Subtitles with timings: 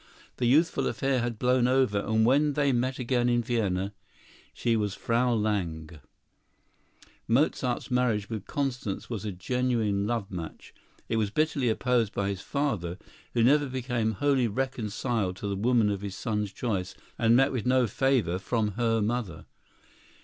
[0.37, 3.93] The youthful affair had blown over; and when they met again in Vienna
[4.51, 5.99] she was Frau Lange.
[7.27, 10.73] Mozart's marriage with Constance was a genuine love match.
[11.07, 12.97] It was bitterly opposed by his father,
[13.35, 17.67] who never became wholly reconciled to the woman of his son's choice, and met with
[17.67, 19.45] no favor from her mother.